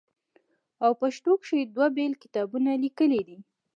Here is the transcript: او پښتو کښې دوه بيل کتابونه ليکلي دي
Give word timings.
او 0.83 0.91
پښتو 1.01 1.31
کښې 1.41 1.59
دوه 1.75 1.87
بيل 1.97 2.13
کتابونه 2.23 2.69
ليکلي 2.83 3.21
دي 3.27 3.37